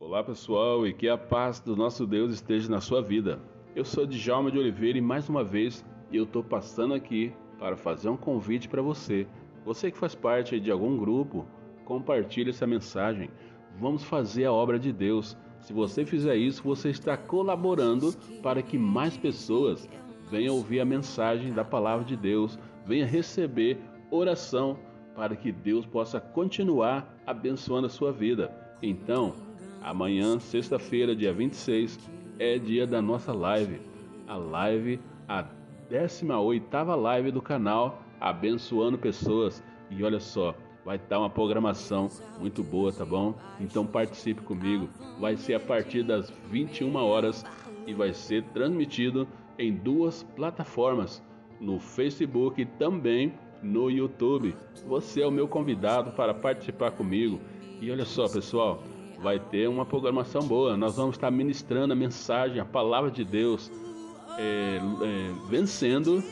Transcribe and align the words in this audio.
Olá 0.00 0.24
pessoal 0.24 0.86
e 0.86 0.94
que 0.94 1.10
a 1.10 1.18
paz 1.18 1.60
do 1.60 1.76
nosso 1.76 2.06
Deus 2.06 2.32
esteja 2.32 2.70
na 2.70 2.80
sua 2.80 3.02
vida. 3.02 3.38
Eu 3.76 3.84
sou 3.84 4.06
Djalma 4.06 4.50
de 4.50 4.58
Oliveira 4.58 4.96
e 4.96 5.00
mais 5.02 5.28
uma 5.28 5.44
vez 5.44 5.84
eu 6.10 6.24
estou 6.24 6.42
passando 6.42 6.94
aqui 6.94 7.34
para 7.58 7.76
fazer 7.76 8.08
um 8.08 8.16
convite 8.16 8.66
para 8.66 8.80
você. 8.80 9.26
Você 9.62 9.90
que 9.90 9.98
faz 9.98 10.14
parte 10.14 10.58
de 10.58 10.70
algum 10.70 10.96
grupo, 10.96 11.46
compartilhe 11.84 12.48
essa 12.48 12.66
mensagem. 12.66 13.28
Vamos 13.78 14.02
fazer 14.02 14.46
a 14.46 14.52
obra 14.52 14.78
de 14.78 14.90
Deus. 14.90 15.36
Se 15.60 15.74
você 15.74 16.06
fizer 16.06 16.34
isso, 16.34 16.62
você 16.62 16.88
está 16.88 17.14
colaborando 17.18 18.10
para 18.42 18.62
que 18.62 18.78
mais 18.78 19.18
pessoas 19.18 19.86
venham 20.30 20.54
ouvir 20.54 20.80
a 20.80 20.84
mensagem 20.86 21.52
da 21.52 21.62
palavra 21.62 22.06
de 22.06 22.16
Deus, 22.16 22.58
venham 22.86 23.06
receber 23.06 23.78
oração 24.10 24.78
para 25.14 25.36
que 25.36 25.52
Deus 25.52 25.84
possa 25.84 26.18
continuar 26.18 27.20
abençoando 27.26 27.86
a 27.86 27.90
sua 27.90 28.10
vida. 28.10 28.50
Então, 28.82 29.49
amanhã, 29.82 30.38
sexta-feira, 30.38 31.14
dia 31.14 31.32
26, 31.32 31.98
é 32.38 32.58
dia 32.58 32.86
da 32.86 33.00
nossa 33.00 33.32
live. 33.32 33.80
A 34.26 34.36
live, 34.36 35.00
a 35.28 35.44
18ª 35.90 36.94
live 36.94 37.30
do 37.30 37.42
canal 37.42 38.02
Abençoando 38.20 38.98
Pessoas. 38.98 39.62
E 39.90 40.04
olha 40.04 40.20
só, 40.20 40.54
vai 40.84 40.96
estar 40.96 41.18
uma 41.18 41.30
programação 41.30 42.08
muito 42.38 42.62
boa, 42.62 42.92
tá 42.92 43.04
bom? 43.04 43.34
Então 43.58 43.86
participe 43.86 44.42
comigo. 44.42 44.88
Vai 45.18 45.36
ser 45.36 45.54
a 45.54 45.60
partir 45.60 46.02
das 46.02 46.30
21 46.50 46.94
horas 46.96 47.44
e 47.86 47.94
vai 47.94 48.12
ser 48.12 48.44
transmitido 48.54 49.26
em 49.58 49.72
duas 49.74 50.22
plataformas, 50.22 51.22
no 51.60 51.78
Facebook 51.78 52.62
e 52.62 52.64
também 52.64 53.34
no 53.62 53.90
YouTube. 53.90 54.54
Você 54.86 55.22
é 55.22 55.26
o 55.26 55.30
meu 55.30 55.46
convidado 55.46 56.12
para 56.12 56.32
participar 56.32 56.92
comigo. 56.92 57.40
E 57.80 57.90
olha 57.90 58.04
só, 58.04 58.28
pessoal, 58.28 58.82
vai 59.22 59.38
ter 59.38 59.68
uma 59.68 59.84
programação 59.84 60.42
boa. 60.42 60.76
Nós 60.76 60.96
vamos 60.96 61.16
estar 61.16 61.30
ministrando 61.30 61.92
a 61.92 61.96
mensagem, 61.96 62.58
a 62.58 62.64
palavra 62.64 63.10
de 63.10 63.24
Deus, 63.24 63.70
é, 64.38 64.78
é, 64.78 65.32
vencendo 65.48 66.22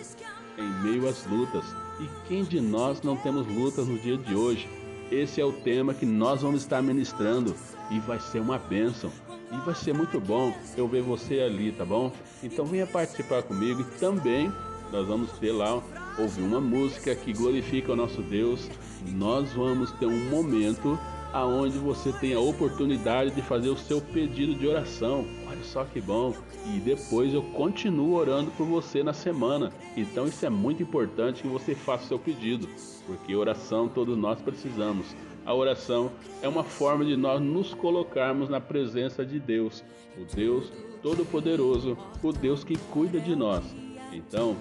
em 0.57 0.83
meio 0.83 1.09
às 1.09 1.27
lutas. 1.27 1.65
E 2.01 2.09
quem 2.27 2.45
de 2.45 2.61
nós 2.61 3.03
não 3.03 3.17
temos 3.17 3.47
lutas 3.47 3.87
no 3.87 3.99
dia 3.99 4.17
de 4.17 4.35
hoje? 4.35 4.69
Esse 5.11 5.41
é 5.41 5.45
o 5.45 5.53
tema 5.53 5.95
que 5.95 6.07
nós 6.07 6.43
vamos 6.43 6.62
estar 6.62 6.83
ministrando 6.83 7.55
e 7.91 7.99
vai 8.01 8.19
ser 8.21 8.41
uma 8.41 8.59
bênção. 8.59 9.11
E 9.51 9.57
vai 9.65 9.75
ser 9.75 9.95
muito 9.95 10.21
bom 10.21 10.55
eu 10.77 10.87
ver 10.87 11.03
você 11.03 11.41
ali, 11.41 11.73
tá 11.73 11.84
bom? 11.84 12.12
Então 12.43 12.65
venha 12.65 12.87
participar 12.87 13.43
comigo 13.43 13.81
e 13.81 13.99
também 13.99 14.53
nós 14.93 15.07
vamos 15.07 15.31
ter 15.33 15.53
lá 15.53 15.83
ouvir 16.19 16.43
uma 16.43 16.61
música 16.61 17.15
que 17.15 17.33
glorifica 17.33 17.93
o 17.93 17.97
nosso 17.97 18.23
Deus. 18.23 18.69
Nós 19.07 19.51
vamos 19.53 19.91
ter 19.93 20.07
um 20.07 20.31
momento 20.31 20.99
aonde 21.33 21.79
você 21.79 22.12
tem 22.12 22.34
a 22.34 22.41
oportunidade 22.41 23.31
de 23.33 23.43
fazer 23.43 23.69
o 23.69 23.77
seu 23.77 24.01
pedido 24.01 24.55
de 24.55 24.67
oração. 24.67 25.25
Olha 25.48 25.62
só 25.62 25.84
que 25.84 26.01
bom. 26.01 26.34
E 26.67 26.81
depois 26.81 27.33
eu 27.33 27.43
continuo 27.43 28.15
orando 28.15 28.51
por 28.53 28.67
você 28.67 29.03
na 29.03 29.12
semana. 29.12 29.73
Então 29.97 30.27
isso 30.27 30.45
é 30.45 30.51
muito 30.51 30.83
importante 30.83 31.43
que 31.43 31.49
você 31.49 31.75
faça 31.75 32.05
o 32.05 32.09
seu 32.09 32.19
pedido, 32.19 32.69
porque 33.06 33.34
oração 33.34 33.89
todos 33.89 34.17
nós 34.17 34.41
precisamos. 34.41 35.15
A 35.45 35.55
oração 35.55 36.11
é 36.43 36.49
uma 36.49 36.62
forma 36.62 37.05
de 37.05 37.17
nós 37.17 37.41
nos 37.41 37.73
colocarmos 37.73 38.51
na 38.51 38.61
presença 38.61 39.25
de 39.25 39.41
Deus, 39.41 39.83
o 40.19 40.25
Deus 40.34 40.71
Todo-Poderoso, 41.03 41.97
o 42.23 42.33
Deus 42.33 42.62
que 42.65 42.77
cuida 42.91 43.19
de 43.19 43.34
nós. 43.34 43.65
Então, 44.12 44.56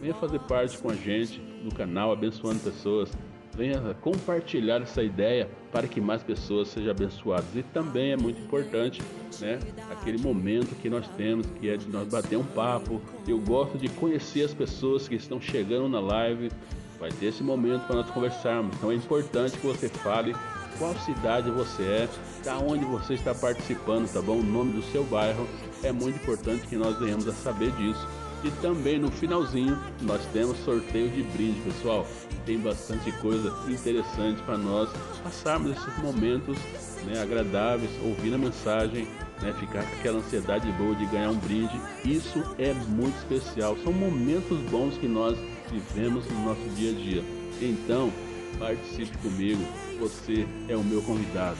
venha 0.00 0.14
fazer 0.14 0.38
parte 0.40 0.78
com 0.78 0.90
a 0.90 0.94
gente 0.94 1.40
no 1.62 1.72
canal 1.74 2.12
Abençoando 2.12 2.60
Pessoas. 2.60 3.10
Venha 3.58 3.92
compartilhar 4.00 4.80
essa 4.82 5.02
ideia 5.02 5.50
para 5.72 5.88
que 5.88 6.00
mais 6.00 6.22
pessoas 6.22 6.68
sejam 6.68 6.92
abençoadas. 6.92 7.48
E 7.56 7.62
também 7.64 8.12
é 8.12 8.16
muito 8.16 8.40
importante, 8.40 9.02
né, 9.40 9.58
aquele 9.90 10.16
momento 10.16 10.76
que 10.76 10.88
nós 10.88 11.08
temos, 11.16 11.44
que 11.58 11.68
é 11.68 11.76
de 11.76 11.88
nós 11.88 12.06
bater 12.06 12.38
um 12.38 12.44
papo. 12.44 13.02
Eu 13.26 13.40
gosto 13.40 13.76
de 13.76 13.88
conhecer 13.88 14.44
as 14.44 14.54
pessoas 14.54 15.08
que 15.08 15.16
estão 15.16 15.40
chegando 15.40 15.88
na 15.88 15.98
live. 15.98 16.52
Vai 17.00 17.10
ter 17.10 17.26
esse 17.26 17.42
momento 17.42 17.84
para 17.84 17.96
nós 17.96 18.08
conversarmos. 18.10 18.76
Então 18.76 18.92
é 18.92 18.94
importante 18.94 19.58
que 19.58 19.66
você 19.66 19.88
fale 19.88 20.36
qual 20.78 20.94
cidade 20.94 21.50
você 21.50 21.82
é, 21.82 22.08
da 22.44 22.58
onde 22.58 22.84
você 22.84 23.14
está 23.14 23.34
participando, 23.34 24.08
tá 24.12 24.22
bom? 24.22 24.36
O 24.36 24.42
nome 24.42 24.74
do 24.74 24.82
seu 24.92 25.02
bairro. 25.02 25.48
É 25.82 25.90
muito 25.90 26.14
importante 26.14 26.64
que 26.68 26.76
nós 26.76 26.96
venhamos 26.96 27.26
a 27.26 27.32
saber 27.32 27.72
disso 27.72 28.06
e 28.44 28.50
também 28.62 28.98
no 28.98 29.10
finalzinho 29.10 29.78
nós 30.02 30.20
temos 30.32 30.58
sorteio 30.64 31.08
de 31.10 31.22
brinde, 31.22 31.60
pessoal. 31.60 32.06
Tem 32.46 32.58
bastante 32.58 33.10
coisa 33.12 33.54
interessante 33.68 34.40
para 34.42 34.56
nós 34.56 34.88
passarmos 35.22 35.72
esses 35.72 35.98
momentos 35.98 36.56
né, 37.04 37.20
agradáveis, 37.20 37.90
ouvindo 38.04 38.34
a 38.34 38.38
mensagem, 38.38 39.08
né, 39.42 39.52
ficar 39.58 39.82
com 39.82 39.96
aquela 39.96 40.18
ansiedade 40.18 40.70
boa 40.72 40.94
de 40.94 41.06
ganhar 41.06 41.30
um 41.30 41.38
brinde. 41.38 41.80
Isso 42.04 42.42
é 42.58 42.72
muito 42.72 43.16
especial. 43.18 43.76
São 43.82 43.92
momentos 43.92 44.58
bons 44.70 44.96
que 44.96 45.08
nós 45.08 45.38
vivemos 45.70 46.26
no 46.26 46.44
nosso 46.44 46.68
dia 46.76 46.92
a 46.92 46.94
dia. 46.94 47.24
Então, 47.60 48.12
participe 48.58 49.16
comigo. 49.18 49.62
Você 50.00 50.46
é 50.68 50.76
o 50.76 50.84
meu 50.84 51.02
convidado. 51.02 51.58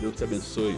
Deus 0.00 0.14
te 0.16 0.24
abençoe 0.24 0.76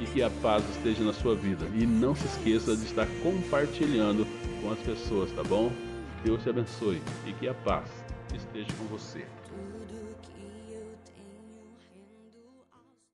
e 0.00 0.04
que 0.06 0.22
a 0.22 0.30
paz 0.42 0.64
esteja 0.76 1.02
na 1.02 1.12
sua 1.12 1.34
vida. 1.34 1.66
E 1.74 1.86
não 1.86 2.14
se 2.14 2.26
esqueça 2.26 2.76
de 2.76 2.84
estar 2.84 3.06
compartilhando 3.22 4.26
com 4.60 4.70
as 4.70 4.78
pessoas, 4.80 5.30
tá 5.32 5.42
bom? 5.42 5.72
Deus 6.24 6.42
te 6.42 6.50
abençoe 6.50 7.02
e 7.26 7.32
que 7.32 7.48
a 7.48 7.54
paz 7.54 7.88
esteja 8.34 8.68
com 8.78 8.84
você. 8.84 9.24